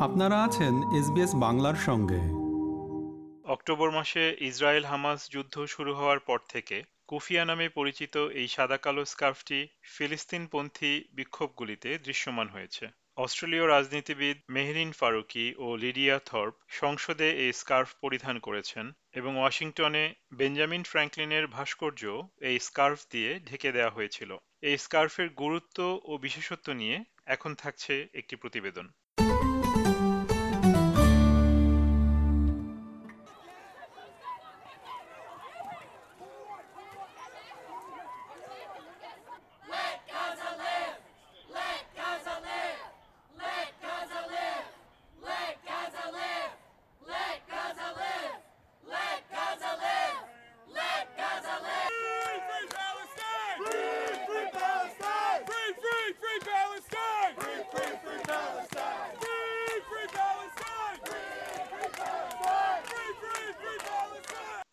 [0.00, 2.20] আপনারা আছেন এসবিএস বাংলার সঙ্গে।
[3.50, 9.04] অক্টোবর মাসে ইসরায়েল হামাস যুদ্ধ শুরু হওয়ার পর থেকে কুফিয়া নামে পরিচিত এই সাদা কালো
[9.04, 17.94] স্কার্ফটি ফিলিস্তিনপন্থী বিক্ষোভগুলিতে দৃশ্যমান হয়েছে। অস্ট্রেলীয় রাজনীতিবিদ মেহরিন ফারুকি ও লিডিয়া থর্প সংসদে এই স্কার্ফ
[18.00, 25.28] পরিধান করেছেন এবং ওয়াশিংটনে বেঞ্জামিন ফ্র্যাঙ্কলিনের ভাস্কর্য এই স্কার্ফ দিয়ে ঢেকে দেওয়া হয়েছিল। এই স্কার্ফের
[25.28, 28.88] গুরুত্ব ও বিশেষত্ব নিয়ে এখন থাকছে একটি প্রতিবেদন।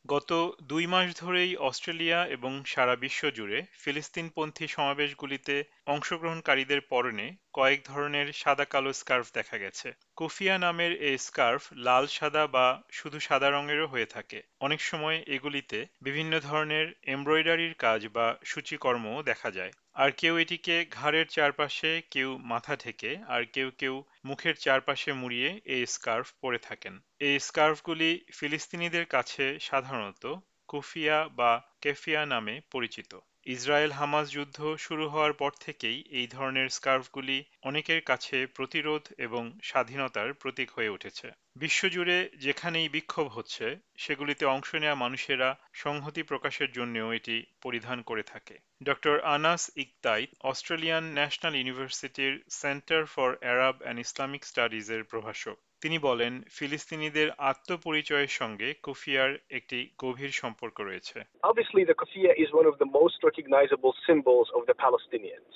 [0.08, 0.32] গত
[0.64, 5.56] দুই মাস ধরেই অস্ট্রেলিয়া এবং সারা বিশ্ব জুড়ে ফিলিস্তিনপন্থী সমাবেশগুলিতে
[5.88, 12.44] অংশগ্রহণকারীদের পরনে কয়েক ধরনের সাদা কালো স্কার্ফ দেখা গেছে। কুফিয়া নামের এই স্কার্ফ লাল সাদা
[12.48, 19.24] বা শুধু সাদা রঙেরও হয়ে থাকে। অনেক সময় এগুলিতে বিভিন্ন ধরনের এমব্রয়ডারির কাজ বা সূচিকর্মও
[19.24, 23.96] দেখা যায়। আর কেউ এটিকে ঘাড়ের চারপাশে কেউ মাথা ঢেকে আর কেউ কেউ
[24.26, 30.24] মুখের চারপাশে মুড়িয়ে এই স্কার্ফ পরে থাকেন। এই স্কার্ফগুলি ফিলিস্তিনিদের কাছে সাধারণত
[30.68, 33.12] কুফিয়া বা কেফিয়া নামে পরিচিত।
[33.46, 40.34] ইসরায়েল হামাস যুদ্ধ শুরু হওয়ার পর থেকেই এই ধরনের স্কার্ফগুলি অনেকের কাছে প্রতিরোধ এবং স্বাধীনতার
[40.34, 47.44] প্রতীক হয়ে উঠেছে। বিশ্বজুড়ে যেখানেই বিক্ষোভ হচ্ছে, সেগুলিতে অংশ নেওয়া মানুষেরা সংহতি প্রকাশের জন্যও এটি
[47.62, 55.04] পরিধান করে থাকে। Doctor Anas Iqtait, Australian national ইউনিভার্সিটির centre for Arab and Islamic স্টাডিজের
[55.04, 61.19] প্রভাষক। তিনি বলেন ফিলিস্তিনিদের আত্মপরিচয়ের সঙ্গে কুফিয়ার একটি গভীর সম্পর্ক রয়েছে
[61.51, 65.53] Obviously the kufiya is one of the most recognizable symbols of the Palestinians.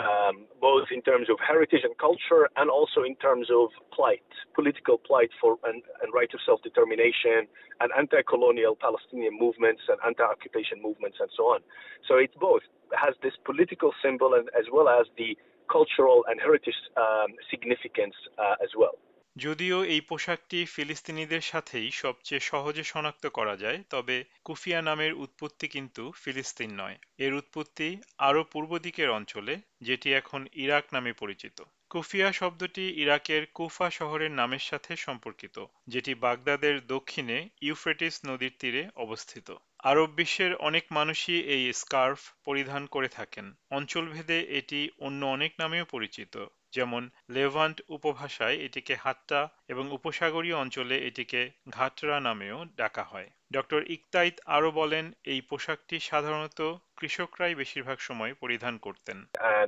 [0.00, 0.36] Um,
[0.68, 3.66] both in terms of heritage and culture and also in terms of
[3.96, 7.40] plight, political plight for and, and right of self-determination
[7.80, 11.60] and anti-colonial Palestinian movements and anti-occupation movements and so on.
[12.08, 15.30] So it's both it has this political symbol and, as well as the
[15.76, 18.96] cultural and heritage um, significance uh, as well.
[19.35, 26.11] যদিও এই পোশাকটি ফিলিস্তিনিদের সাথেই সবচেয়ে সহজে শনাক্ত করা যায়, তবে কুফিয়া নামের উৎপত্তি কিন্তু
[26.11, 33.01] ফিলিস্তিন নয়। এর উৎপত্তি আরও পূর্ব দিকের অঞ্চলে, যেটি এখন ইরাক নামে পরিচিত। কুফিয়া শব্দটি
[33.01, 39.47] ইরাকের কুফা শহরের নামের সাথে সম্পর্কিত, যেটি বাগদাদের দক্ষিণে ইউফ্রেটিস নদীর তীরে অবস্থিত।
[39.79, 46.33] আরব বিশ্বের অনেক মানুষই এই স্কার্ফ পরিধান করে থাকেন। অঞ্চলভেদে এটি অন্য অনেক নামেও পরিচিত।
[46.75, 54.35] যেমন লেভান্ট উপভাষায় এটিকে হাত্তা এবং উপসাগরীয় অঞ্চলে এটিকে ঘাটরা নামেও ডাকা হয় ডক্টর ইকতাইত
[54.55, 56.59] আরও বলেন এই পোশাকটি সাধারণত
[56.97, 59.65] কৃষকরাই বেশিরভাগ সময় পরিধান করতেন uh.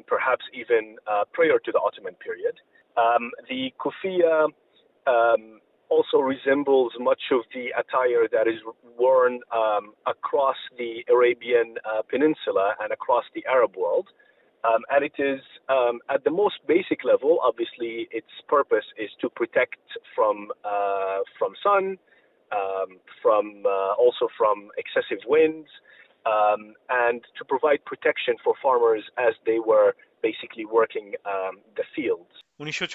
[2.97, 3.23] Um,
[5.07, 5.43] um,
[5.89, 8.59] also resembles much of the attire that is
[8.97, 14.07] worn um, across the Arabian uh, Peninsula and across the Arab world.
[14.66, 17.32] Um, and it is um, at the most basic level.
[17.42, 19.82] Obviously, its purpose is to protect
[20.14, 21.84] from uh, from sun,
[22.52, 22.90] um,
[23.22, 25.68] from uh, also from excessive winds,
[26.26, 29.90] um, and to provide protection for farmers as they were
[30.22, 32.32] basically working um, the fields.
[32.60, 32.86] উনিশশো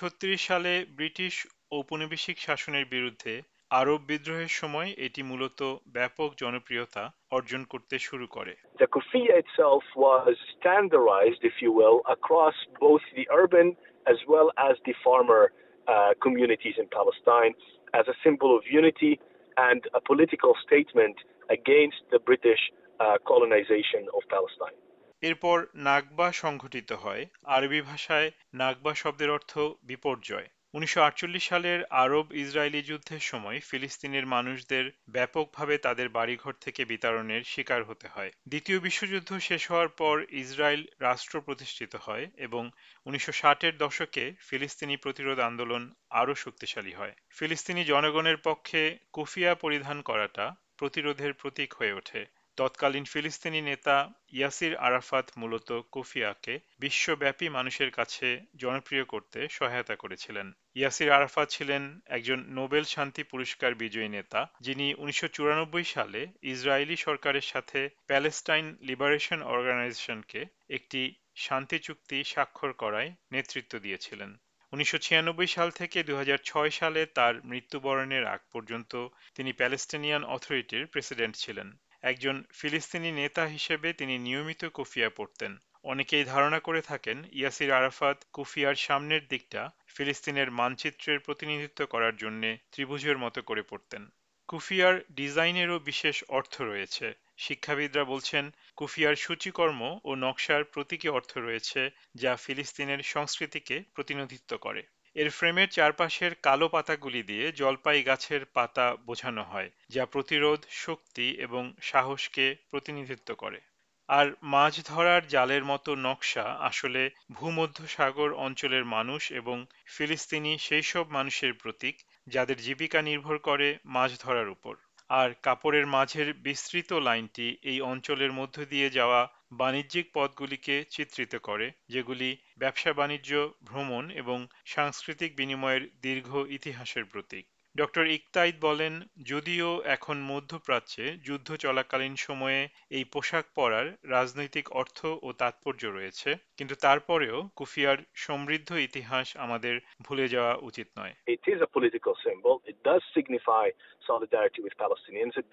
[0.49, 1.33] সালে British
[1.71, 3.33] ঔপনিবেশিক শাসনের বিরুদ্ধে
[3.80, 5.60] আরব বিদ্রোহের সময় এটি মূলত
[5.96, 8.52] ব্যাপক জনপ্রিয়তা অর্জন করতে শুরু করে
[8.82, 13.68] The kufiya itself was standardized, if you will, across both the urban
[14.06, 17.52] as well as the farmer uh, communities in Palestine
[17.94, 19.12] as a symbol of unity
[19.56, 21.16] and a political statement
[21.48, 24.76] against the British uh, colonization of Palestine.
[25.22, 25.56] এরপর
[25.88, 27.22] নাগবা সংঘটিত হয়
[27.56, 29.52] আরবি ভাষায় নাগবা শব্দের অর্থ
[29.90, 37.42] বিপর্যয় উনিশশো আটচল্লিশ সালের আরব ইসরায়েলি যুদ্ধের সময় ফিলিস্তিনের মানুষদের ব্যাপকভাবে তাদের বাড়িঘর থেকে বিতরণের
[37.44, 42.70] শিকার হতে হয়। দ্বিতীয় বিশ্বযুদ্ধ শেষ হওয়ার পর ইসরায়েল রাষ্ট্র প্রতিষ্ঠিত হয় এবং
[43.06, 50.54] উনিশশো ষাটের দশকে ফিলিস্তিনি প্রতিরোধ আন্দোলন আরও শক্তিশালী হয়। ফিলিস্তিনি জনগণের পক্ষে কুফিয়া পরিধান করাটা
[50.76, 53.96] প্রতিরোধের প্রতীক হয়ে ওঠে। তৎকালীন ফিলিস্তিনি নেতা
[54.32, 62.38] ইয়াসির আরাফাত মূলত কুফিয়াকে বিশ্বব্যাপী মানুষের কাছে জনপ্রিয় করতে সহায়তা করেছিলেন। ইয়াসির আরাফাত ছিলেন একজন
[62.48, 70.40] নোবেল শান্তি পুরস্কার বিজয়ী নেতা, যিনি উনিশশো চুরানব্বই সালে ইসরায়েলি সরকারের সাথে প্যালেস্টাইন লিবারেশন অর্গানাইজেশনকে
[70.68, 74.30] একটি শান্তি চুক্তি স্বাক্ষর করায় নেতৃত্ব দিয়েছিলেন।
[74.72, 78.92] উনিশশো ছিয়ানব্বই সাল থেকে দু হাজার ছয় সালে তার মৃত্যুবরণের আগ পর্যন্ত
[79.34, 81.68] তিনি প্যালেস্টিনিয়ান অথরিটির প্রেসিডেন্ট ছিলেন।
[82.02, 88.74] একজন ফিলিস্তিনি নেতা হিসেবে তিনি নিয়মিত কুফিয়া পড়তেন। অনেকেই ধারণা করে থাকেন, ইয়াসির আরাফাত কুফিয়ার
[88.74, 94.10] সামনের দিকটা ফিলিস্তিনের মানচিত্রের প্রতিনিধিত্ব করার জন্যে ত্রিভুজের মতো করে পড়তেন।
[94.48, 102.36] কুফিয়ার ডিজাইনেরও বিশেষ অর্থ রয়েছে। শিক্ষাবিদরা বলছেন, কুফিয়ার সূচিকর্ম ও নকশার প্রতীকী অর্থ রয়েছে যা
[102.36, 104.82] ফিলিস্তিনের সংস্কৃতিকে প্রতিনিধিত্ব করে।
[105.16, 111.72] এর ফ্রেমের চারপাশের কালো পাতাগুলি দিয়ে জলপাই গাছের পাতা বোঝানো হয়, যা প্রতিরোধ, শক্তি এবং
[111.82, 113.60] সাহসকে প্রতিনিধিত্ব করে।
[114.08, 121.52] আর মাছ ধরার জালের মতো নকশা আসলে ভূমধ্যসাগর অঞ্চলের মানুষ এবং ফিলিস্তিনি সেই সব মানুষের
[121.52, 124.74] প্রতীক, যাদের জীবিকা নির্ভর করে মাছ ধরার উপর।
[125.10, 132.36] আর কাপড়ের মাঝের বিস্তৃত লাইনটি এই অঞ্চলের মধ্য দিয়ে যাওয়া বাণিজ্যিক পথগুলিকে চিত্রিত করে, যেগুলি
[132.58, 137.46] ব্যবসা বাণিজ্য, ভ্রমণ এবং সাংস্কৃতিক বিনিময়ের দীর্ঘ ইতিহাসের প্রতীক
[137.76, 145.32] ডক্টর ইকতাইদ বলেন, যদিও এখন মধ্যপ্রাচ্যে যুদ্ধ চলাকালীন সময়ে এই পোশাক পরার রাজনৈতিক অর্থ ও
[145.32, 151.70] তাৎপর্য রয়েছে, কিন্তু তারপরেও কুফিয়ার সমৃদ্ধ ইতিহাস আমাদের ভুলে যাওয়া উচিত নয় It is a
[151.76, 152.54] political symbol.
[152.72, 153.66] It does signify
[154.06, 155.34] solidarity with Palestinians.
[155.36, 155.46] It.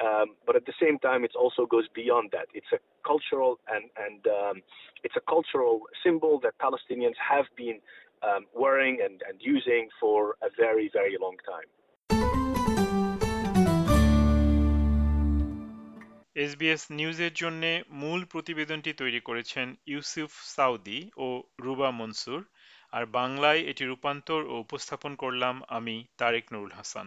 [0.00, 2.46] Um, but at the same time, it also goes beyond that.
[2.52, 4.56] It's a cultural and and um,
[5.04, 7.78] it's a cultural symbol that Palestinians have been
[8.22, 11.68] um, wearing and, and using for a very, very long time.
[16.36, 17.62] SBS নিউজের জন্য
[18.02, 21.26] মূল প্রতিবেদনটি তৈরি করেছেন Yousef Saudi ও
[21.64, 22.40] Ruba Mansour
[22.92, 27.06] আর বাংলায় এটি রূপান্তর ও উপস্থাপন করলাম আমি তারেক নুরুল হাসান